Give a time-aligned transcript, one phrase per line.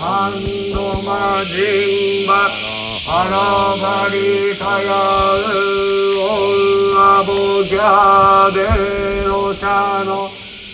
[0.00, 0.32] ハン
[0.72, 2.48] ドマジンバ
[3.28, 3.36] ラ
[3.76, 4.96] バリタヤ
[5.36, 5.44] ウ
[6.16, 10.30] オンラボギャベロシャノ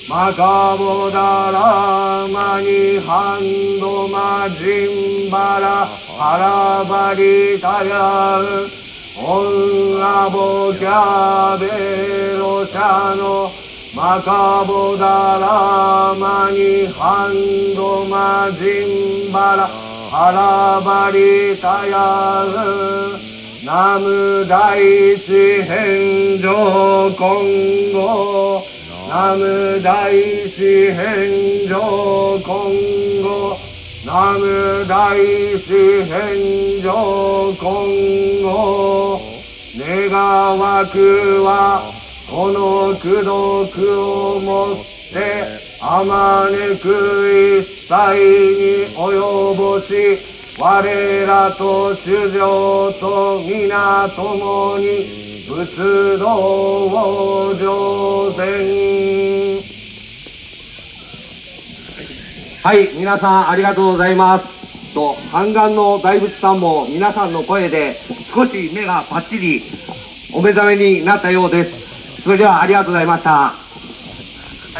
[0.08, 5.88] マカボダラマニハンドマジンバラ
[6.20, 8.70] アラバリタヤウ
[9.18, 13.50] オンラボギャベロシャノ
[13.96, 19.70] マカボダラマニハンドマジンバラ
[20.12, 23.16] アラバリタヤウ
[23.64, 28.62] ナム大地返上今後。
[29.08, 30.12] ナム大
[30.50, 33.56] 地返上今後。
[34.04, 35.16] ナム大
[35.58, 39.20] 地返上今後。
[39.78, 41.95] 願わくは
[42.28, 44.76] この功徳をもっ
[45.12, 45.44] て
[45.80, 47.94] あまねく一切
[48.54, 50.18] に及ぼし
[50.58, 55.06] 我らと主情と皆共に
[55.46, 59.62] 仏道を上善
[62.64, 64.56] はい皆さんありがとうございます。
[64.92, 67.94] と半眼の大仏さんも皆さんの声で
[68.34, 69.62] 少し目がパッチリ
[70.34, 71.85] お目覚めになったようです。
[72.26, 73.50] それではありがとうございました。
[73.50, 73.54] あ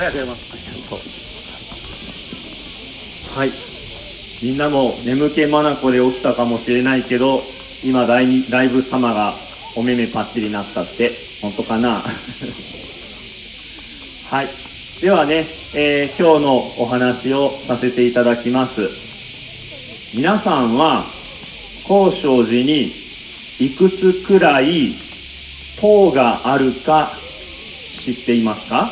[0.01, 0.49] りがとうございます。
[3.39, 3.53] はい。
[4.43, 7.41] みんなも眠気まなこで起きたかもしれないけど
[7.85, 9.33] 今大に大仏様が
[9.77, 12.03] お目目パッチリなったって本当かな？
[14.29, 14.49] はい。
[15.01, 18.91] ではね、えー、今日のお話をさせていただきます。
[20.17, 21.05] 皆さんは
[21.85, 22.91] 高尚寺に
[23.61, 24.93] いくつくらい
[25.81, 27.09] 塔があるか
[28.07, 28.89] 知っていますか？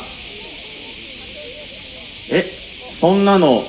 [2.31, 3.63] えそんなの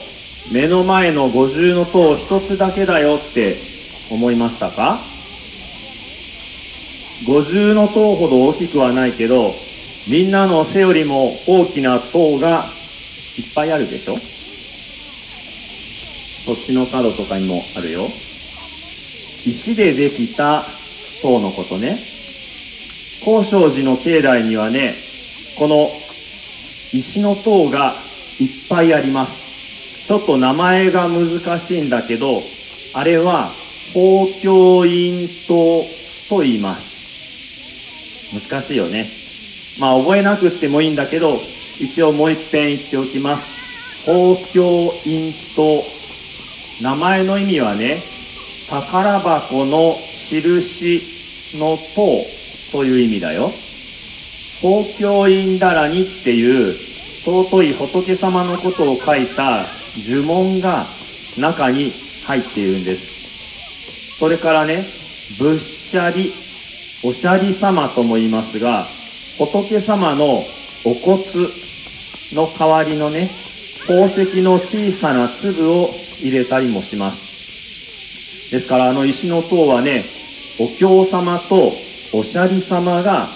[0.53, 3.57] 目の前の五重の塔一つだけだよって
[4.11, 4.99] 思いましたか？
[7.29, 9.53] 五重の塔ほど大きくはないけど
[10.11, 12.65] みんなの背よりも大きな塔が
[13.39, 14.17] いっぱいあるでしょ？
[16.45, 18.03] そっちの角とかにもあるよ。
[19.47, 20.65] 石でできた
[21.23, 21.99] 塔のことね。
[23.25, 24.95] 高尚寺の境内にはね
[25.59, 25.89] この
[26.93, 27.95] 石の塔が
[28.39, 30.07] いっぱいあります。
[30.07, 32.41] ちょっと名前が難しいんだけど
[32.95, 33.51] あれは
[33.93, 35.85] 法教院塔
[36.29, 38.39] と言います。
[38.51, 39.07] 難しいよね。
[39.81, 41.39] まあ覚えなくってもいいんだけど
[41.81, 44.05] 一応もう一遍言っておきます。
[44.07, 45.83] 法教院塔。
[46.83, 47.97] 名前の意味はね
[48.69, 51.01] 宝箱の印
[51.59, 52.27] の塔
[52.73, 53.51] という意味だよ。
[54.61, 56.75] 東京院だらにっていう
[57.25, 59.67] 尊い仏様のことを書いた
[59.99, 60.87] 呪文が
[61.39, 61.93] 中に
[62.27, 64.19] 入っているんです。
[64.19, 64.85] それからね
[65.39, 66.33] 仏舎利
[67.05, 68.87] おしゃり様とも言いますが
[69.39, 70.45] 仏様の
[70.85, 71.23] お骨
[72.33, 73.29] の代わりのね
[73.87, 75.91] 宝石の小さな粒を
[76.21, 78.51] 入れたりもします。
[78.51, 80.05] ですからあの石の塔はね
[80.59, 81.73] お経様と
[82.13, 83.29] おしゃり様が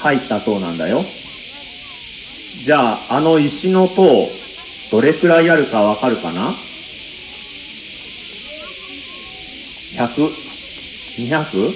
[0.00, 1.04] 入った塔なんだよ。
[2.64, 4.28] じゃああの石の塔
[4.90, 6.52] どれくらいあるかわかるかな
[9.96, 11.72] ？100?200?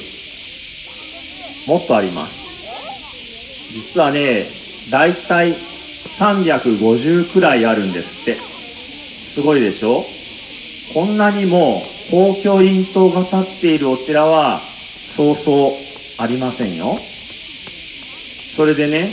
[1.69, 2.43] もっとあります。
[3.73, 4.45] 実はね
[4.91, 8.35] だいたい350くらいあるんですって。
[9.35, 10.03] すごいでしょ？
[10.93, 15.73] こんなにも公共院塔が建っているお寺はそうそう
[16.19, 16.99] ありませんよ。
[18.55, 19.11] それでね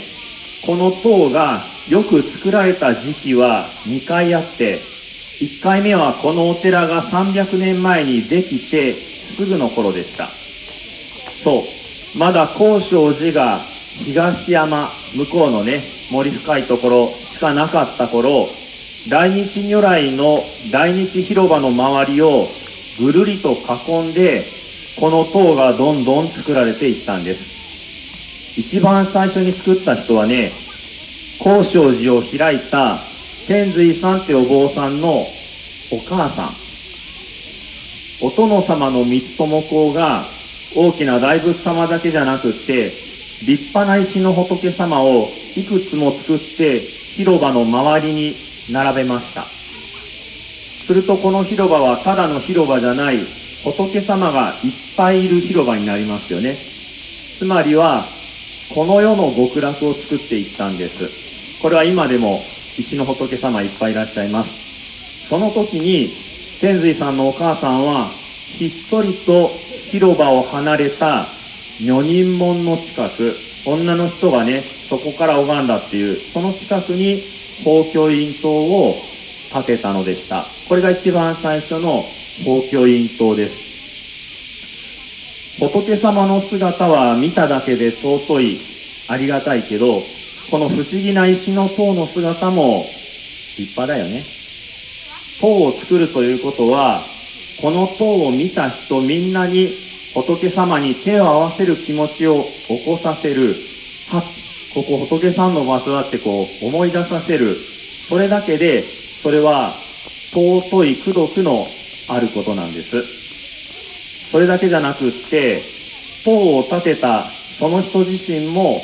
[0.64, 10.28] この塔がよく作られた時期は2回あって1回目はこのお寺が300年前にできてすぐの頃でした。
[10.28, 12.18] そう。
[12.18, 13.58] まだ高尚寺が
[14.04, 15.80] 東山向こうのね
[16.12, 18.46] 森深いところしかなかった頃
[19.10, 20.38] 大日如来の
[20.70, 22.46] 大日広場の周りを
[22.98, 24.44] ぐるりと囲んで
[25.00, 27.51] この塔がどんどん作られていったんです。
[28.56, 30.50] 一番最初に作った人はね
[31.42, 32.98] 高尚寺を開いた
[33.48, 35.26] 天髄さんってお坊さんのお
[36.08, 36.50] 母さん。
[38.24, 40.24] お殿様の三つ友公が
[40.76, 42.92] 大きな大仏様だけじゃなくって
[43.44, 48.34] 立派な石の仏様をいくつも作って広場の周りに
[48.70, 49.42] 並べました。
[49.42, 53.18] するとこの広場はただの広場じゃない
[53.64, 56.54] 仏様がいっぱいいる広場になりますよね。
[56.54, 58.04] つまりは
[58.74, 61.60] この世の極楽を作っていったんです。
[61.60, 62.40] これは今でも
[62.78, 65.28] 石の仏様いっぱいいらっしゃいます。
[65.28, 66.08] その時に
[66.60, 69.48] 天髄さんのお母さんはひっそりと
[69.90, 71.26] 広場を離れた
[71.84, 73.34] 女人門の近く
[73.66, 77.20] 女の人がねそこから拝んだっていうその近くに
[77.64, 78.94] 法教院塔を
[79.52, 80.46] 建てたのでした。
[80.68, 82.04] これが一番最初の
[82.44, 83.71] 法教院塔です。
[85.58, 88.60] 仏様の姿は見ただけで尊い
[89.08, 90.02] ありがたいけど
[90.50, 92.84] この不思議な石の塔の姿も
[93.58, 94.22] 立派だよね。
[95.40, 97.00] 塔を作るということは
[97.60, 99.70] この塔を見た人みんなに
[100.14, 103.54] 仏様に手を合わせる気持ちを起こさせる
[104.10, 104.22] は
[104.74, 107.54] ここ仏さんの場所だってこう思い出させる。
[107.54, 109.72] それだけでそれは
[110.32, 111.66] 尊い功徳の
[112.08, 113.21] あることなんです。
[114.32, 115.60] それだけじゃなくって
[116.24, 118.80] 塔を建てたその人自身も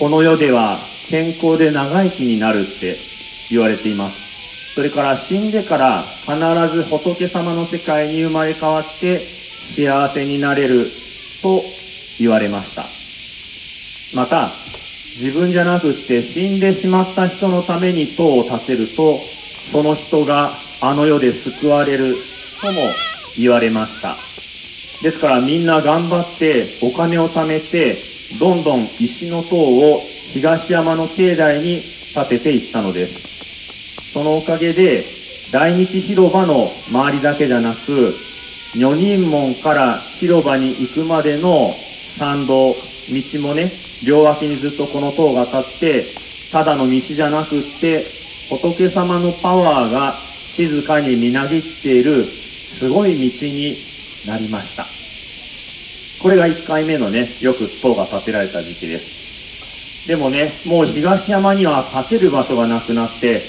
[0.00, 0.76] この世では
[1.08, 2.96] 健康で長生きになるって
[3.48, 4.74] 言われています。
[4.74, 6.36] それから死んでから必
[6.74, 10.86] ず仏様の世界に生まれ変わって幸せになれる
[11.42, 11.62] と
[12.18, 12.82] 言われました。
[14.18, 14.50] また
[15.16, 19.18] 自分じゃなくって死んでしまった人のために塔を建てると
[19.70, 20.50] その人が
[20.80, 22.16] あの世で救われる
[22.60, 22.80] とも
[23.38, 24.31] 言われました。
[25.02, 27.96] ですからみんな頑張ってお金を貯めて
[28.38, 30.00] どんどん石の塔を
[30.32, 31.82] 東山の境内に
[32.14, 34.12] 建てていったのです。
[34.12, 35.04] そのおかげで
[35.50, 38.14] 大日広場の周りだけじゃなく
[38.76, 41.74] 女人門から広場に行くまでの
[42.16, 42.76] 参道道
[43.40, 43.70] もね
[44.06, 46.04] 両脇にずっとこの塔が立って
[46.52, 48.04] ただの道じゃなくって
[48.50, 53.91] 仏様のパワーが静かにみなぎっているすごい道に
[54.26, 54.86] なりました。
[56.22, 60.06] これが1回目のねよく塔が建てられた時期です。
[60.06, 63.40] でもねもう東山には建てる場所がなくなって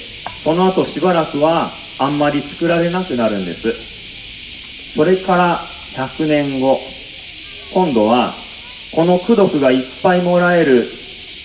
[0.44, 4.94] その後しばらくはあんまり作られなくなるんです。
[4.96, 5.60] それから
[5.96, 6.80] 100年後
[7.74, 8.34] 今度は
[8.94, 10.88] この功徳がいっぱいもらえる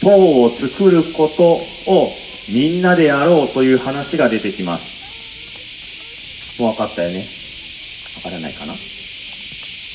[0.02, 1.44] 塔を作ること
[1.90, 2.12] を
[2.50, 6.60] みんなでやろうという話が出てきます。
[6.60, 7.24] もう分かったよね。
[8.16, 8.74] 分からないかな。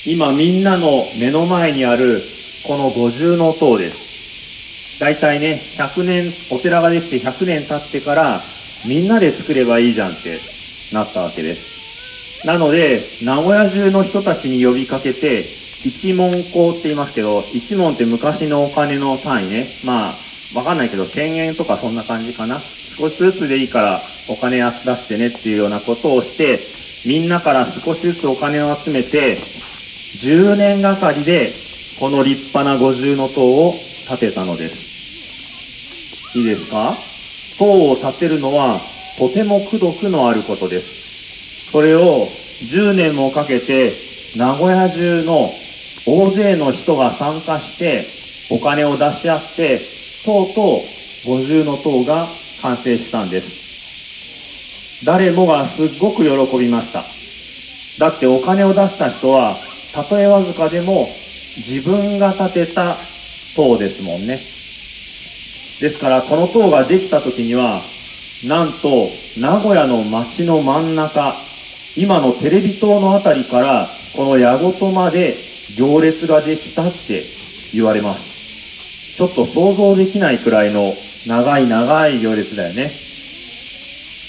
[0.05, 2.21] 今みんなの目の前にある
[2.67, 4.99] この五重の塔です。
[4.99, 8.41] 大体ね100年お寺ができて100年経ってから
[8.85, 10.39] みんなで作ればいいじゃんって
[10.93, 12.45] なったわけです。
[12.45, 15.45] なので名古屋中の人たちに呼びかけて
[15.85, 19.67] 一文庫って言いますけど一文って昔のお金の単位ね。
[19.85, 20.13] まあ
[20.53, 22.59] わかんないけど1000円とかそんな感じかな。
[22.59, 26.59] 少しずつでいいからお金出してねっていうようなことをして
[27.09, 29.37] みんなから少しずつお金を集めて
[30.21, 31.51] 10年がかりで
[31.99, 33.73] この立派な五重の塔を
[34.07, 36.37] 建てたのです。
[36.37, 36.95] いいですか？
[37.57, 38.79] 塔を建てるのは
[39.17, 41.71] とても功徳のあることです。
[41.71, 42.27] それを
[42.71, 43.93] 10年もかけて
[44.37, 45.51] 名古屋中の
[46.05, 48.05] 大勢の人が参加して
[48.53, 49.79] お金を出し合って
[50.25, 50.81] とうとう
[51.25, 52.27] 五重の塔が
[52.61, 55.05] 完成したんです。
[55.05, 57.03] 誰もがすっごく喜びました。
[57.99, 59.55] だってお金を出した人は
[59.93, 61.07] たとえわずかでも
[61.57, 62.95] 自分が建てた
[63.55, 64.39] 塔ですもんね。
[65.79, 67.81] ですからこの塔ができた時には
[68.47, 69.07] なんと
[69.39, 71.33] 名古屋の街の真ん中
[71.95, 75.35] 今のテレビ塔の辺りからこの矢事まで
[75.77, 77.23] 行列ができたって
[77.73, 79.15] 言われます。
[79.15, 80.93] ちょっと想像できないくらいの
[81.27, 83.02] 長い長い行列だよね。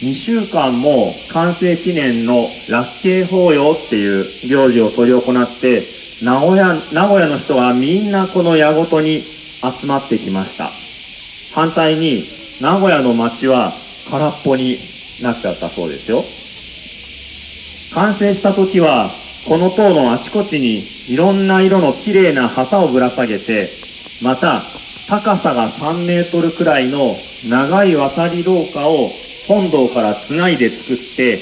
[0.03, 5.83] 2週間も完成記念のラッケー法要っていう行事を執り行って
[6.25, 10.71] 名古屋名古屋の人はみんなこの矢事に集まってきました。
[11.55, 12.25] 反対に
[12.61, 13.73] 名古屋の街は
[14.11, 14.79] 空っぽに
[15.23, 16.25] なっちゃったそうですよ。
[17.95, 19.09] 完成した時は
[19.47, 23.69] この塔のあちこちにいろんな色の綺麗な旗をぶら下げて
[24.23, 24.63] また
[25.09, 27.15] 高さが3メートルくらいの
[27.49, 29.11] 長い渡り廊下を
[29.47, 31.39] 本堂からつないで作って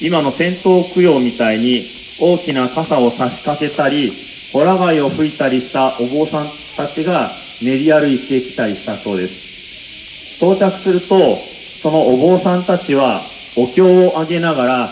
[0.00, 1.84] 今の戦闘供養みたいに
[2.20, 4.12] 大きな傘を差し掛けたり
[4.52, 7.30] ホラ貝を吹いたりしたお坊さんたちが
[7.62, 10.38] 練り歩いてきたりしたそうです。
[10.38, 13.22] 到着するとそのお坊さんたちは
[13.56, 14.88] お経をあげながら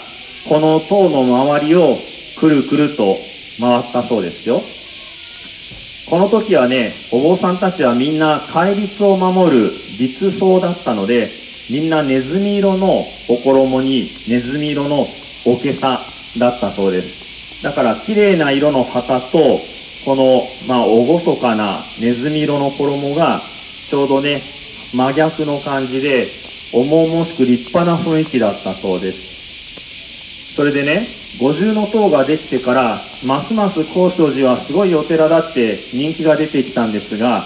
[0.49, 1.97] この塔の周りを
[2.39, 3.17] くるくると
[3.61, 4.61] 回ったそうですよ。
[6.09, 11.29] この時はねお坊さんたちはみんな戒律を守る律僧だったので
[11.71, 15.07] みんなネズミ色のお衣にネズミ色の
[15.45, 16.01] おけさ
[16.39, 17.63] だったそうです。
[17.63, 19.61] だから綺麗な色の旗と
[20.05, 23.41] この、まあ、厳かなネズミ色の衣が
[23.89, 24.41] ちょうどね
[24.95, 26.27] 真逆の感じで
[26.73, 30.55] 重々しく立派な雰囲気だったそうです。
[30.55, 31.07] それでね
[31.41, 37.43] 五重塔ができてからますます高尚寺はすごいお寺だって人気が出てきたんですが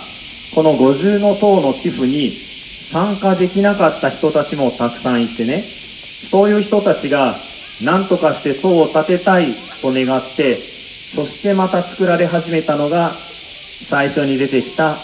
[0.54, 2.49] この五重塔の寄付に
[2.90, 5.62] 参加できなかった人たちもたくさんいてね。
[5.62, 7.36] そういう人たちが
[7.82, 14.96] 何とかして塔を建てたいと願ってそしてまた作られ始めたのが最初に出てきた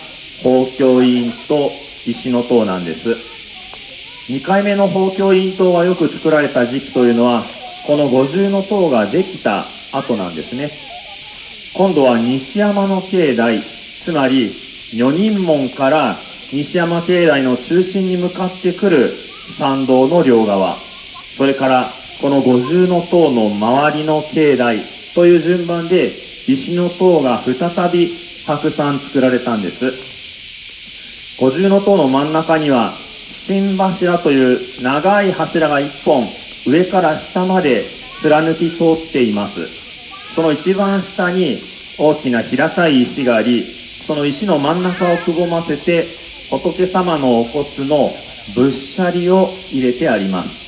[0.43, 1.71] 法教委員と
[2.07, 3.11] 石の塔なんです。
[4.33, 7.45] 2回目の法教委員塔がよく作られた時期というのは
[7.87, 10.71] この五重の塔ができた後なんですね。
[11.75, 14.53] 今度は西山の境内つまり
[14.95, 16.17] 女人門から
[16.53, 20.77] 西山境内の中心に向かってくる参道の両側。
[20.77, 24.81] それからこの五重塔の周りの境内
[25.15, 26.07] という順番で
[26.47, 27.55] 石の塔が再
[27.91, 28.11] び
[28.47, 31.39] たくさん作られたんです。
[31.41, 36.27] 五重塔の真ん中には新柱という長い柱が一本
[36.67, 37.85] 上から下まで
[38.21, 39.67] 貫き通っています。
[40.35, 41.59] その一番下に
[41.99, 46.05] 大きな平たい石がありその石の真ん中をくぼませて
[46.51, 48.11] 仏様のお骨の
[48.55, 50.67] 仏舎利を入れてあります。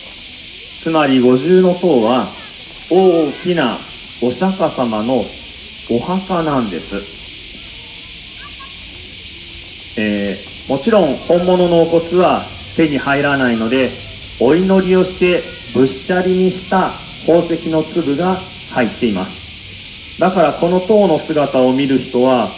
[0.82, 2.26] つまり五重塔は
[2.90, 3.76] 大きな
[4.23, 5.25] お釈迦様の
[5.90, 6.97] お墓なんです、
[10.00, 12.42] えー、もちろん本物のお骨は
[12.76, 13.90] 手に入らないので
[14.40, 15.42] お祈りをして
[15.75, 16.90] ぶっしゃりにした
[17.26, 18.37] 宝石の粒が
[18.73, 20.18] 入っています。
[20.20, 22.49] だからこの塔の姿を見る人は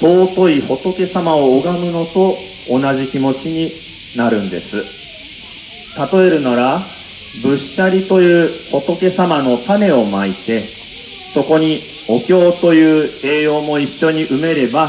[0.00, 2.36] 尊い仏様を拝むのと
[2.68, 3.72] 同じ気持ちに
[4.16, 4.76] なるんです
[6.12, 6.80] 例えるなら
[7.42, 14.88] ぶっしゃりという仏様の種をまいてそこにお経という栄養も一緒に埋めれば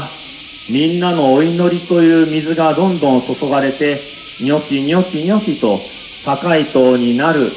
[0.70, 3.98] みんなのお祈りという水がどんどん注がれて
[4.40, 5.78] ニョキニョキニョキと
[6.24, 7.50] 高い塔になる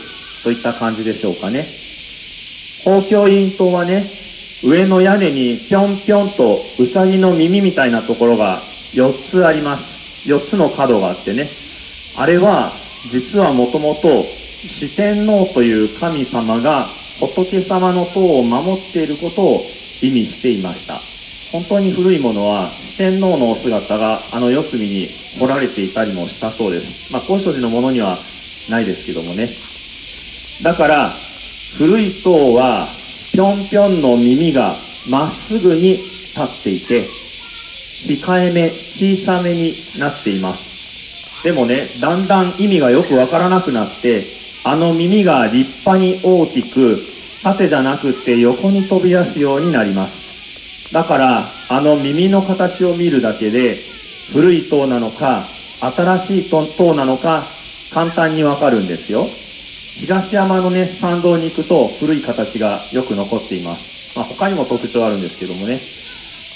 [0.43, 1.65] といった感じでしょうかね。
[2.83, 4.03] 公共院塔はね、
[4.63, 8.59] 上の屋根にぴょんぴょんとうさぎの耳みたいなところが
[8.93, 9.90] 4つあります。
[10.25, 11.49] 4つの角があってね。
[12.17, 12.71] あれは
[13.09, 14.25] 実はもともと
[14.67, 16.85] 四天王という神様が
[17.19, 19.61] 仏様の塔を守っていることを
[20.01, 20.99] 意味していました。
[21.51, 25.09] 本当に古いものは四天王のお姿があの四隅に
[25.39, 27.11] 彫られていたりもしたそうです。
[27.11, 28.17] まあ、高所寺のものには
[28.69, 29.49] ないですけどもね。
[30.63, 31.11] だから、
[31.77, 32.87] 古い塔は、
[33.31, 34.75] ぴょんぴょんの耳が
[35.09, 37.05] まっすぐに立っていて、
[38.07, 41.43] 控えめ、小さめになっています。
[41.43, 44.23] でもね、だんだん意味がよくわからなくなって、
[44.63, 46.99] あの耳が立派に大きく、
[47.43, 50.93] 縦じゃなくって横に飛び出すようになります。
[50.93, 53.77] だから、あの耳の形を見るだけで、
[54.33, 55.43] 古い塔なのか、
[55.81, 57.43] 新しい塔なのか、
[57.91, 59.25] 簡単にわかるんですよ。
[59.25, 64.15] 東山のね、参道に行くと古い形がよく残っています。
[64.15, 65.79] まあ、他にも特徴あるんですけどもね。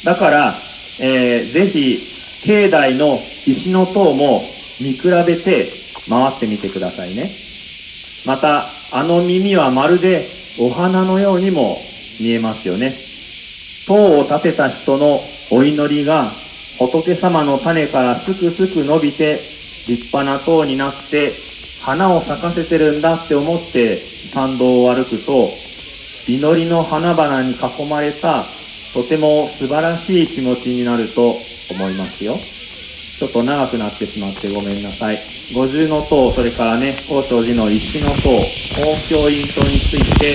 [0.04, 0.56] だから、
[1.00, 2.00] えー、ぜひ、
[2.46, 4.42] 境内の石の塔も
[4.80, 5.70] 見比べて
[6.10, 7.32] 回ってみてくださいね。
[8.26, 10.26] また、あの耳はまるで
[10.60, 11.78] お花のようにも
[12.20, 12.96] 見えますよね。
[13.88, 15.20] 塔を建てた人の
[15.52, 16.32] お祈りが
[16.80, 19.34] 仏様の種からすくすく伸びて
[19.88, 21.32] 立派な塔になって
[21.84, 25.50] 花を咲かせてるんだって思って参道を歩くと
[26.28, 28.44] 祈りの花々に囲まれた
[28.96, 31.36] とても素晴らしい気持ちになると
[31.70, 32.34] 思いますよ。
[32.36, 35.20] ちょっと長くなってしまってごめんなさい。
[35.54, 38.32] 五重の塔それからね高尚寺の石の塔
[38.80, 40.32] 公共院塔について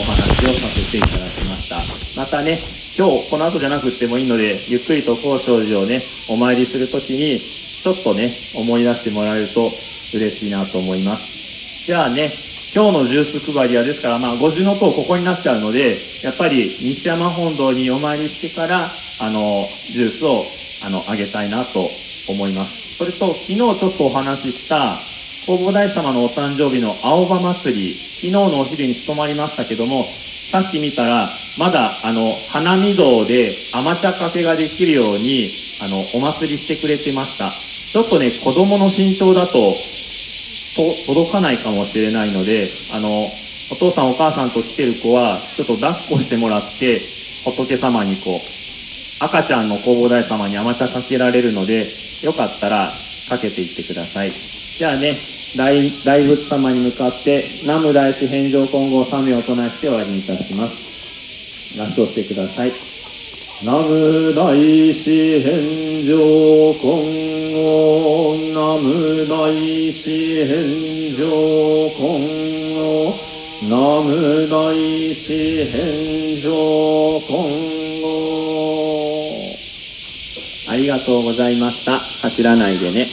[0.00, 1.76] お話をさせていただきました。
[2.20, 2.60] またね
[2.96, 9.70] 今日この後じゃなくってもいいのでゆっくりと高尚寺をねお参りするときにちょっとね思い出してもらえると
[10.14, 11.84] 嬉しいなと思います。
[11.84, 12.30] じゃあね、
[12.74, 18.90] 今日のジュース配りはですから、まあ、五重の塔ここになっちゃうので、やっぱり西山本堂にお参りしてから、
[19.20, 20.42] あの、ジュースを、
[20.84, 21.88] あの、あげたいなと
[22.28, 22.96] 思います。
[22.96, 24.96] それと、昨日ちょっとお話しした、
[25.46, 30.02] 弘法大師様のお誕生日の青葉祭り、昨日のお昼に務まりましたけども、
[30.50, 35.48] さっき見たら、まだ、あの、花見堂で甘茶かけができるように、
[35.80, 37.48] あの、お祭りしてくれてました。
[37.50, 39.62] ちょっとね、子供の身長だ、と
[40.74, 43.08] と届かないかもしれないので、あの、
[43.72, 47.00] お父さんお母さんと来てる子は、ちょっと抱っこしてもらって、
[47.44, 51.86] 仏様にこう、赤ちゃんの弘法大様に甘茶かけられるので、
[52.22, 52.90] よかったら
[53.28, 54.30] かけていってください。
[54.30, 55.16] じゃあね、
[55.56, 61.80] 大大仏様に向かって、南無大師返上金剛三名を唱えして終わりにいたします。
[61.80, 62.72] 合唱してください。
[63.62, 69.54] 南無大師返上金剛南無大
[69.92, 71.24] 師返上
[71.90, 73.14] 金剛
[73.62, 74.74] 南無大
[75.14, 78.10] 師返上今後
[80.68, 83.06] ありがとうございました走らないでね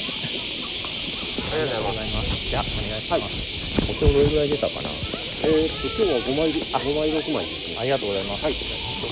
[1.53, 2.49] ありがとうございます。
[2.49, 3.91] じゃあ、お願いします。
[3.91, 8.45] お経どれぐらい出たかなえー、っと今日は5枚あ5枚6枚ですねありがとうございます。
[8.45, 8.53] はい。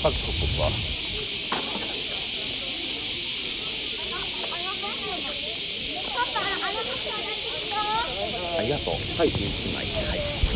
[0.02, 1.09] 各国は。
[8.70, 9.18] ありがとう。
[9.18, 9.30] はい。
[9.30, 9.84] 一枚。
[9.84, 10.49] はい。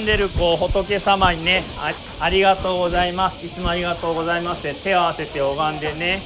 [0.00, 1.92] んでるこう仏様にねあ
[2.24, 3.46] ありがとうございます。
[3.46, 4.66] いつもありがとうございます。
[4.66, 6.20] って手を合わせて拝んでね。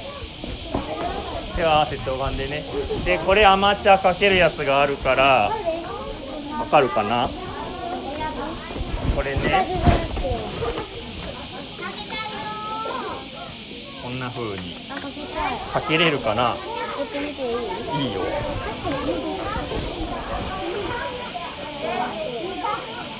[1.55, 2.63] 手を合わせて拝んでね。
[3.05, 5.51] でこれアマチュアかけるやつがあるから
[6.59, 7.29] わかるかな？
[9.15, 9.67] これね。
[14.03, 14.75] こんな風に
[15.73, 16.55] かけれるかな？
[17.99, 18.21] いいよ。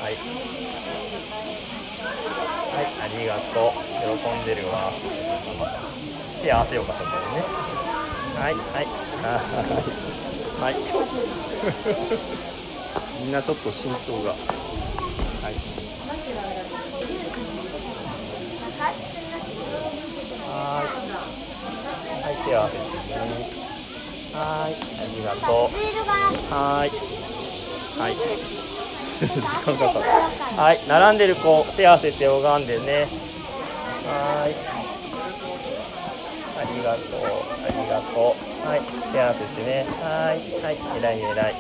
[0.05, 0.13] はい。
[0.13, 0.21] は
[2.83, 3.81] い、ありがとう。
[4.21, 4.93] 喜んでるわ。
[6.43, 7.43] 手合わせようか、そこでね。
[8.37, 8.85] はい、はい。
[10.61, 10.69] はい。
[10.69, 10.75] はい。
[13.25, 14.29] みんなちょっと身長が。
[14.29, 15.55] はい。
[20.45, 22.25] はーい。
[22.25, 23.17] はい、手合わせてね。
[24.33, 25.73] はーい、ありがとう。
[26.53, 26.91] はーい。
[27.99, 28.64] はい。
[29.19, 29.27] 時
[29.63, 30.05] 間かかる。
[30.57, 33.07] はい、並んでる子、手合わせて拝んでね。
[34.05, 34.55] はーい。
[36.55, 37.23] ありがとう、
[37.63, 38.67] ありがとう。
[38.67, 39.85] はい、手合わせてね。
[40.01, 41.53] はーい、はい、えらいえらい。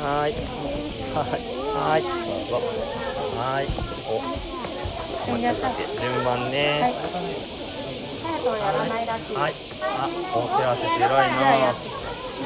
[0.00, 0.34] はーい。
[1.10, 1.40] はい、
[1.74, 2.62] はい、どうぞ。
[3.36, 3.66] はーい。
[4.08, 4.22] お。
[5.30, 6.94] お待ちください順番ね。
[9.34, 9.54] はい。
[9.96, 11.36] あ、お手合わせて偉いな。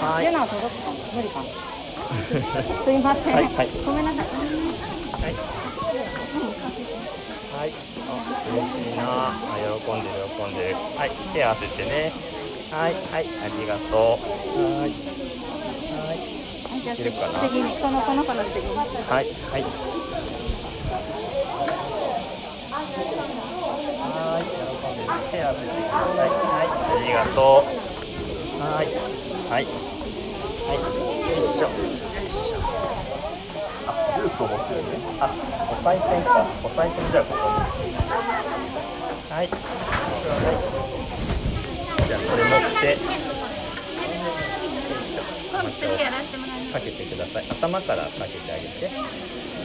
[0.00, 1.73] はい。
[2.84, 3.68] すいません、はいはい。
[3.84, 4.26] ごめんなさい。
[4.26, 5.34] はい。
[7.54, 7.72] はい。
[7.72, 8.20] あ、
[8.52, 8.96] 嬉しい。
[8.96, 9.32] な。
[9.32, 10.76] あ、喜んでる、喜んでる。
[10.96, 12.12] はい、手合わせてね。
[12.70, 14.60] はい、はい、ありがとう。
[14.60, 14.90] はい。
[14.90, 16.18] はい。
[16.82, 16.96] じゃあい。
[16.96, 19.64] けるかな次にこのこの子の次にはい、はい。
[24.04, 24.60] はい、喜
[24.92, 25.20] んでる。
[25.30, 26.28] 手合わせてください。
[26.28, 28.62] はい、ありがとう。
[28.62, 28.86] はい。
[28.86, 29.64] はい。
[29.64, 29.93] はい。
[31.54, 31.70] よいしょ。
[31.70, 31.70] よ
[32.26, 32.56] いしょ。
[33.86, 34.98] あ、ループを持ってるね。
[35.20, 35.30] あ、
[35.70, 36.44] お賽銭か。
[36.64, 37.94] お賽銭じゃあここに。
[39.30, 39.46] はい。
[39.46, 39.48] はい。
[42.08, 42.86] じゃあこれ持って。
[42.90, 42.98] よ
[44.98, 45.22] いしょ。
[46.72, 47.44] かけてください。
[47.48, 48.90] 頭からかけてあげて。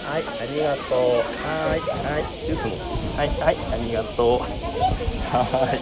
[0.05, 0.99] はい、ありがとう。
[0.99, 2.77] はい、はい、ジュースも。
[3.17, 4.39] はい、はい、ありがとう。
[4.41, 4.45] は
[5.73, 5.81] い。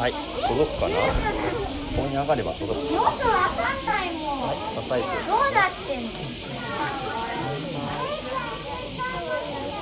[0.00, 0.12] はい、
[0.46, 0.94] 届くかな？
[1.98, 2.94] ここに上がれば届く。
[2.94, 4.14] よくわかんない。
[4.14, 4.46] もん。
[4.46, 5.02] はい、叩い。
[5.02, 5.10] て。
[5.26, 6.14] どうなってんの？
[6.14, 6.14] か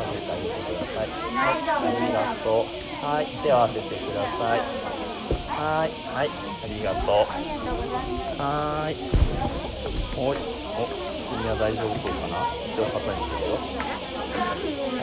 [0.08, 1.12] けてあげてください。
[1.36, 2.72] 大丈夫ありがとう。
[3.04, 4.64] はい、手を合わせてください。
[5.46, 7.28] はい、はい、ありがとう。
[8.40, 8.96] はい。
[10.16, 10.88] おい、お、
[11.26, 12.38] 君は大丈夫そうかな。
[12.54, 13.58] 一応支えてるよ。
[14.36, 14.42] は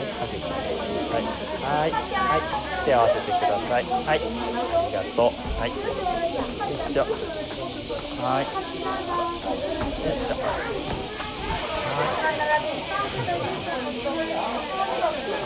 [0.04, 1.24] かけてあげてください。
[1.64, 1.96] はい、は
[2.36, 2.48] い、
[2.84, 3.84] 手を合わせてください。
[3.84, 5.36] はい、ありがとう。
[5.60, 5.76] はい、よ
[6.72, 7.04] いしょ。
[7.04, 8.50] はい、よ
[10.12, 10.34] いしょ。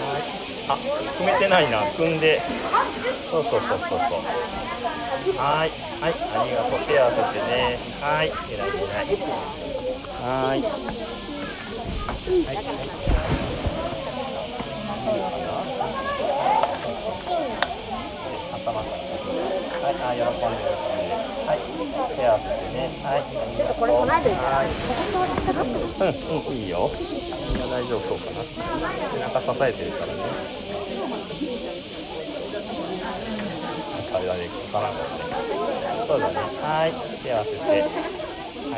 [0.09, 0.39] はい。
[0.69, 0.77] あ、
[1.17, 1.83] 組めてないな。
[1.97, 2.41] 組んで。
[3.31, 3.99] そうそうそうそうそう。
[5.37, 6.79] はい、はい、ありがとう。
[6.87, 7.79] 手合わせてね。
[8.01, 9.78] はい、えらいえらい。
[10.29, 10.61] はい。
[10.61, 10.69] はい、
[12.45, 12.67] はい。
[18.53, 19.09] 頭から。
[19.81, 21.17] はい、あ、喜んでる喜んで。
[21.49, 21.65] はい、
[22.15, 22.93] 手合わせてね。
[23.03, 23.75] はい、ありがと。
[23.81, 24.25] これない。
[24.25, 24.77] ではい。
[25.97, 26.67] うん、うん、い。
[26.67, 26.69] い。
[26.69, 26.91] よ。
[27.49, 28.45] みんな大丈夫そうかな。
[28.45, 30.21] 背中支えてるからね。
[34.13, 35.33] あれだね、わからんかったね。
[36.07, 36.35] そうだね。
[36.61, 36.93] はい、
[37.25, 38.18] 手合わせて。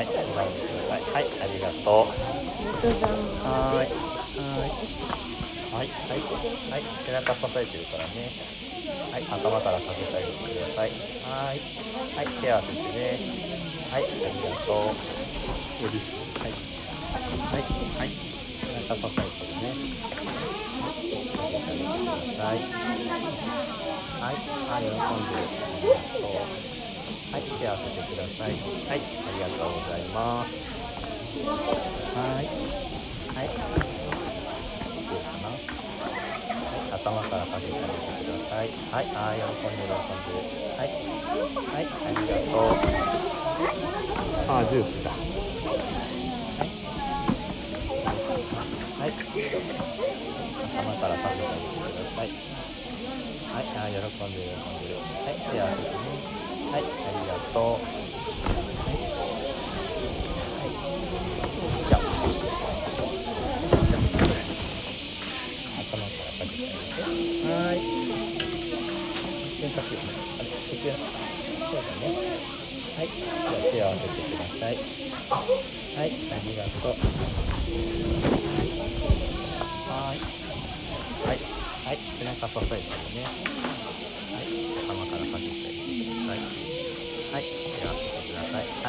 [0.01, 1.05] はい、い。
[1.13, 2.09] はい、ありがと
[3.45, 3.47] う。
[3.47, 3.89] はーい。
[4.41, 4.73] はーい。
[5.77, 6.23] はい、はい、
[6.71, 8.33] はい、背中支えてるからね。
[9.13, 10.91] はい、頭からかけてあげてください。
[11.23, 11.61] はーい。
[12.17, 13.21] はい、手合わせてね。
[13.91, 16.41] はい、ありがとう。
[16.43, 16.53] はい。
[17.53, 17.65] はい。
[17.99, 18.11] はい。
[18.57, 19.77] 背中支えてるね。
[22.39, 22.59] はい。
[24.19, 24.37] はい。
[24.67, 24.85] はい。
[24.85, 25.47] 喜んでる
[26.21, 26.80] そう
[27.31, 28.51] はい手合わせてください。
[28.51, 28.57] は
[28.97, 28.99] い。
[28.99, 30.65] ありがとうございます。
[32.17, 32.51] はい。
[33.37, 33.51] はい。
[35.09, 35.51] どうかな？
[35.51, 35.61] は
[36.77, 38.71] い頭からかけてあげてください。
[38.91, 40.43] はいあー喜んでる喜んでる
[40.77, 40.89] はい。
[40.91, 42.53] はいありがとう。
[44.49, 45.11] あージュースだ。
[45.11, 45.17] は
[49.07, 49.13] い。
[49.13, 52.27] 頭からかけてあげてください。
[52.27, 52.31] は
[53.61, 54.97] いあー喜んでる喜んでる。
[54.99, 55.95] はい手合わせてね
[56.71, 56.83] はい。
[57.05, 57.83] ありがとう。
[57.83, 59.01] はい。
[60.59, 60.73] はい。
[61.59, 61.73] よい。
[61.73, 62.35] しょよい。
[63.77, 63.99] しょ
[65.79, 67.03] 頭からかけてあげて
[67.43, 67.83] はーい。
[69.61, 69.99] 変化球
[70.39, 70.91] あれそっち
[71.71, 72.15] そうだね
[72.97, 73.11] はい。
[73.49, 74.77] じゃあ手を合わせてください。
[74.77, 76.13] はい。
[76.31, 76.97] ありがとう
[79.89, 80.21] はい。
[81.27, 81.39] はい。
[81.85, 81.97] はい。
[81.97, 83.31] 背中支えてるね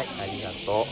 [0.01, 0.81] はいありがとう。
[0.81, 0.89] は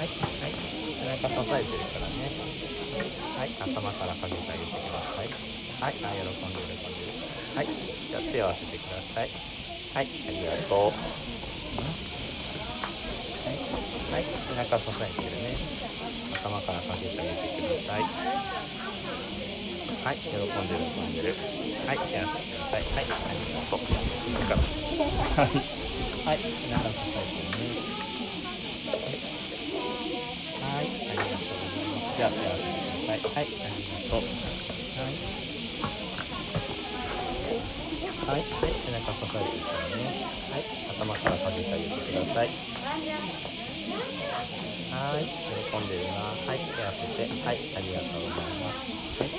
[0.00, 0.56] いはい。
[0.56, 2.32] 背中支えてるからね
[3.36, 5.28] はい頭からかけてあげてください。
[5.28, 7.04] はいあ喜んでる喜んで。
[7.04, 7.12] る
[7.60, 9.28] はいじゃあ手を合わせてください。
[9.28, 10.96] はいありがとう。
[10.96, 10.96] は
[14.16, 15.60] い、はい、背中支えてるね。
[16.40, 18.08] 頭からかけてあげてください。
[20.08, 21.28] はい喜んでる喜んで。
[21.28, 21.36] る
[21.84, 22.88] はい手を合わせてください。
[22.96, 23.78] はいありがとう。
[23.78, 25.77] そっちかはい。
[26.28, 26.44] はい。
[26.44, 27.72] 背中支えてね
[30.60, 31.88] はい、ありがとうござい。
[31.88, 32.20] ます。
[32.20, 33.24] じゃあ、手を合わせてください。
[33.24, 34.28] はい、ありがとう。
[34.28, 35.16] はい。
[38.28, 40.04] はい、はい、背中支えてからね。
[40.52, 40.68] はい、
[41.00, 42.52] 頭からかけてあげてください。
[44.92, 46.28] はい、喜んでるな。
[46.28, 47.24] はい、手を合わせて。
[47.24, 48.52] はい、ありがとうござい。
[48.60, 48.84] ます。
[49.16, 49.32] はい。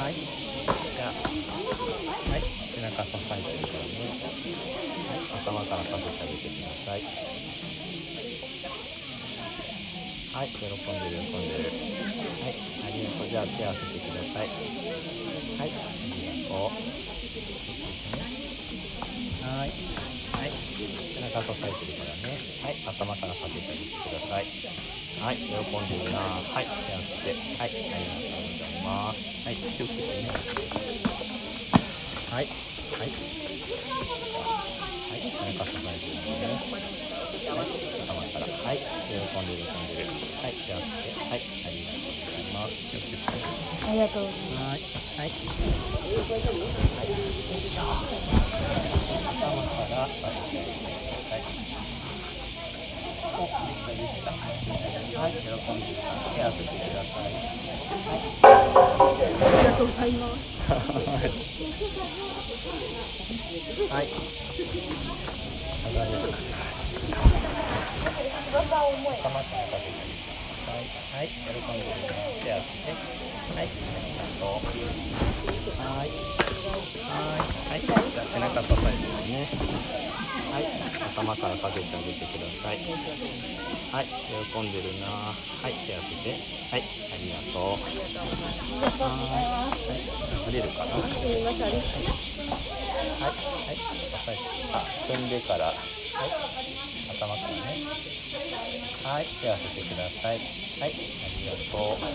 [0.00, 4.16] はい、じゃあ、はい、背中支えてるからね。
[5.06, 7.06] はい、頭からかけてあげてください。
[10.34, 11.70] はい、喜んでる、喜んでる。
[11.70, 13.30] はい、ありがとう。
[13.30, 14.50] じゃあ、手を合わせてください。
[14.50, 14.58] は
[15.64, 16.74] い、ありがとう。
[19.46, 22.34] はい、はい、背中支えてるからね。
[22.66, 24.50] はい、頭からかけてあげてください。
[25.22, 26.18] はい、喜んでるな。
[26.18, 27.30] はい、手を合わせて。
[27.62, 28.82] はい、ありがとうござい。
[28.82, 29.46] ます。
[29.46, 30.26] はい、気をつけてね。
[32.34, 32.50] はい、
[32.94, 33.10] はい。
[33.10, 33.14] は
[35.16, 36.54] い、背中支えてるからね。
[37.46, 37.70] はい、
[38.02, 40.06] 頭から、はい、喜んでる、喜んでる。
[40.06, 42.46] はい、じゃあ、はい、ありがとうござい。
[42.54, 42.72] ます。
[42.90, 43.22] 気をつけて。
[43.26, 44.40] ありがとうござい。
[44.54, 45.18] ます。
[45.18, 45.36] はい、はい。
[46.96, 47.60] はい、よい。
[47.60, 47.82] しょ。
[49.26, 50.64] 頭からかけて
[51.30, 51.65] あ
[53.36, 54.56] げてください。
[54.66, 55.20] お、できた、できた。
[55.20, 55.92] はい、喜んで。
[56.34, 57.26] 手合わせてください。
[57.26, 58.48] あ
[59.46, 60.12] りがとうござい。
[60.12, 60.56] ます。
[60.56, 61.20] は
[70.76, 70.86] い。
[71.16, 71.86] はい、喜んで。
[72.44, 72.92] 手合わせて。
[73.54, 73.70] はい、あ
[74.06, 74.66] りがとう。
[75.82, 76.45] はい。
[76.66, 76.74] は
[77.38, 77.78] い。
[77.78, 77.80] はい。
[77.80, 79.46] じゃあ背中支えてね。
[80.50, 80.66] はい。
[81.14, 82.78] 頭からかけてあげてください。
[83.92, 84.06] はい。
[84.06, 85.06] 喜んでるな。
[85.06, 85.32] は
[85.68, 85.72] い。
[85.86, 86.34] 手合わせて。
[86.70, 86.82] はい。
[86.82, 87.78] ありがとう。
[87.78, 89.46] はい。
[89.46, 89.70] は
[90.48, 90.50] い。
[90.52, 90.90] 出るかな。
[90.90, 91.06] はい。
[91.06, 91.70] は
[93.30, 93.78] い。
[93.78, 94.42] 支えて。
[94.74, 95.66] あ、踏んでから。
[95.66, 95.74] はい。
[97.14, 97.62] 頭からね。
[99.04, 99.24] はい。
[99.24, 100.36] 手合わせてください。
[100.36, 100.90] はい。
[100.90, 101.94] ありがとう。
[101.94, 102.10] は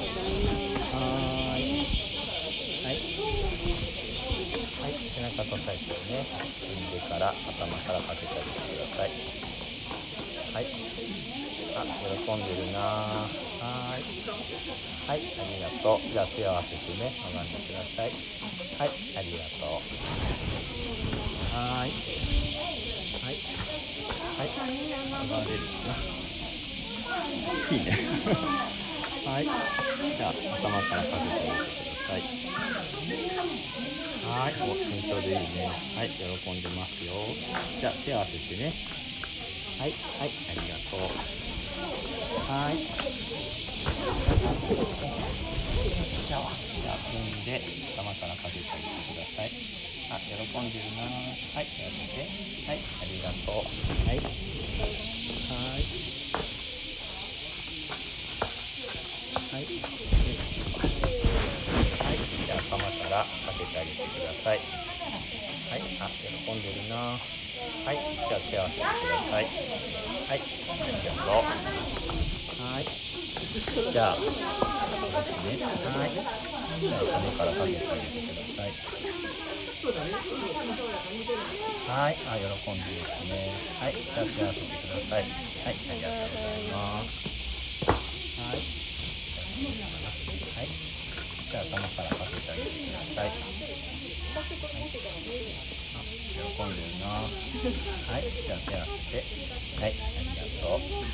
[1.55, 1.71] ーい。
[2.83, 2.95] はい。
[2.95, 2.97] は
[3.97, 4.00] い。
[4.51, 6.27] 背中支えてね。
[6.27, 9.11] 踏んでから頭からかけてあげてください。
[10.51, 10.65] はい。
[11.71, 13.15] あ、喜んでるなは
[13.95, 14.03] い。
[15.07, 15.19] はい。
[15.19, 16.03] ありがとう。
[16.03, 17.07] じゃあ手を合わせてね。
[17.07, 18.11] 学んでください。
[18.11, 18.91] はい。
[18.91, 19.79] ありがとう。
[21.55, 21.95] はい。
[23.21, 23.39] はい。
[24.35, 24.51] はい。
[24.51, 25.95] 上がれるな。
[27.71, 27.87] いいね。
[29.31, 29.45] はい。
[29.45, 31.90] じゃあ、頭からかけてあげてください。
[32.09, 32.23] はい。
[34.65, 35.69] お、慎重でいいね。
[35.97, 36.09] はい。
[36.09, 37.13] 喜んでますよ。
[37.79, 38.73] じゃあ、手を合わせてね。
[39.77, 39.91] はい。
[39.91, 40.29] はい。
[40.29, 41.01] ありがとう。
[42.49, 42.73] はい。
[42.73, 42.81] よ
[46.01, 46.41] いしょ。
[46.81, 47.61] じゃあ、踏んで、
[47.93, 49.51] 頭からかけてあげてください。
[50.11, 51.65] あ、喜んでるなはい。
[51.65, 52.25] やって。
[52.67, 52.81] はい。
[52.81, 53.61] ありがとう。
[54.09, 54.17] はい。
[54.17, 54.25] は
[55.77, 55.85] い。
[59.51, 60.00] はい。
[63.11, 63.27] らか
[63.59, 64.59] けてあげてください。
[65.71, 67.23] はいあ喜んでるなはい
[67.95, 68.91] じゃあ手を合わせてくだ
[69.23, 69.47] さいはい
[70.27, 70.43] あり
[71.07, 71.47] がとう
[72.59, 74.35] はいじゃあそうで
[75.23, 75.71] すねは
[76.03, 78.75] いじゃあ頭からかけてあげてください
[81.87, 83.49] はい、あ、喜んでですね。
[83.81, 85.23] はい、じゃあ手を合わせてください。
[85.23, 88.37] はい、ありがとうございます。
[88.39, 88.61] はい。
[90.53, 90.69] はい。
[90.69, 93.27] じゃあ頭からかけてあげてください。
[93.27, 93.41] はい、
[94.37, 94.45] あ、
[96.61, 97.09] 喜んでるな。
[97.09, 99.25] はい、じゃあ手を合わせて。
[99.81, 100.77] はい、ありがとう。
[100.77, 101.09] は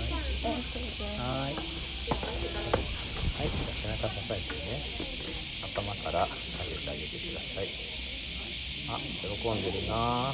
[0.00, 0.16] い。
[1.20, 1.60] はい。
[3.34, 4.80] はい、背中支えてね。
[5.68, 6.32] 頭からか
[6.64, 7.68] けてあげてください。
[8.88, 9.96] あ、喜んでるな。
[9.96, 10.32] は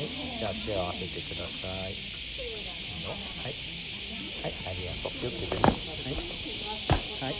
[0.00, 1.92] い、じゃあ手を合わせてください。
[1.92, 1.92] い。
[1.92, 3.04] い。
[3.04, 3.52] よはい。
[3.52, 5.12] はい、ありがとう。
[5.12, 5.62] 気をつけてね。
[5.62, 5.68] は
[6.08, 6.16] い。
[7.20, 7.36] はい。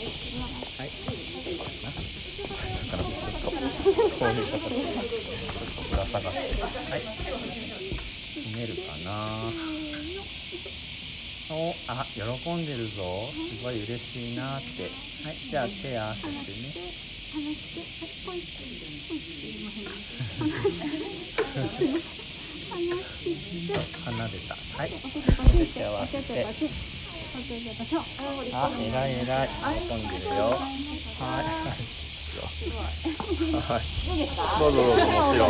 [0.77, 0.85] は
[2.69, 2.72] い。
[3.43, 6.39] と、こういう形で、ちょっとぶら下がって。
[6.39, 7.01] はい。
[8.33, 9.11] ひねるかな。
[11.51, 12.21] お、あ、喜
[12.55, 12.65] ん。
[12.65, 12.73] で。
[12.73, 13.29] るぞ。
[13.49, 13.83] すごい。
[13.83, 14.35] 嬉しい。
[14.35, 14.83] なって。
[15.27, 16.29] はい、じゃあ手合わせて。
[16.29, 16.33] ね。
[24.05, 24.55] 鼻出た。
[24.55, 24.91] はい。
[25.73, 26.45] 手合わせて。
[28.53, 29.11] あ、えらい。
[29.11, 29.49] えらい。
[29.79, 30.31] 喜んでるよ。
[31.19, 31.41] は
[31.99, 32.02] い。
[32.71, 33.83] はい。
[34.59, 35.43] どうぞどうぞ。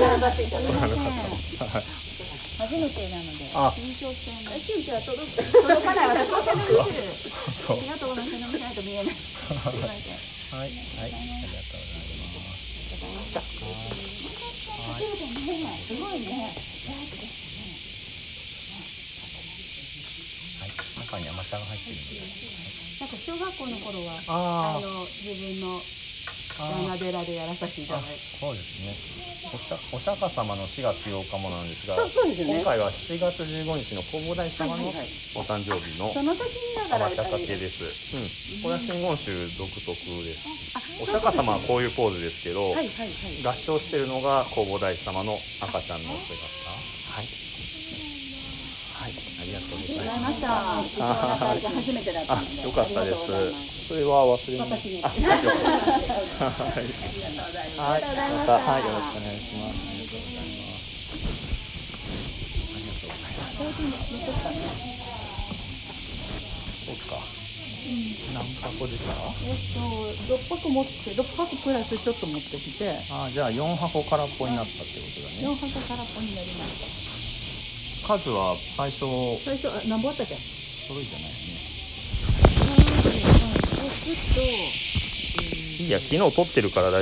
[2.54, 6.38] 初めてなのであ緊張してます緊張は届く届かないとこ
[8.14, 12.74] ろの背伸びしないと見えないはい、はい、ありがとうございます。
[15.84, 16.54] すごいね
[20.62, 22.74] はい、中に甘茶が入ってるんで。
[23.02, 25.76] なんか小学校の頃はああの自分の
[26.60, 29.24] あ山寺でやらさせていただいてそうですね。
[29.92, 34.88] お釈迦様の4月8日もなんですが、そうですね今回は7月15日の弘法大師様の
[35.36, 36.10] お誕生日の
[37.60, 38.16] です。
[38.16, 41.04] うん、これは真言宗独特です。
[41.04, 43.08] お釈迦様はこういうポーズですけど、はいはいはい
[43.44, 46.40] 合唱してるのが弘法大師様の赤ちゃんの姿。
[47.14, 47.28] はい。
[49.04, 50.48] はい、ありがとうございました。
[50.48, 53.73] はい初めてだったあんで。、よかったです。
[53.88, 54.70] それは忘れない。
[54.70, 55.20] 私にあ、はい。
[57.78, 58.02] はい。
[58.02, 59.76] はい、また、はい、よろしくお願いします。
[59.76, 60.94] ありがとうございます。
[62.74, 64.84] ありがとうございます。
[66.84, 67.18] そうか。
[68.34, 69.84] 何箱でしたえっと
[70.32, 75.44] 六泊持って六泊プラスちょっと持ってきてあ、じゃあ4箱空っぽになったってことだね。
[75.44, 78.08] 四泊空っぽになりました。
[78.08, 79.06] 数は最初、
[79.44, 80.36] 最初あ何本あったっけ？
[80.36, 81.53] 揃いじゃないね。
[84.04, 84.10] と。
[85.84, 87.02] いや、昨日撮ってるから大丈夫。